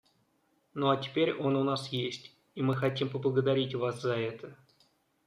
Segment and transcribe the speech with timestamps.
[0.73, 4.57] Ну а теперь он у нас есть, и мы хотим поблагодарить вас за это.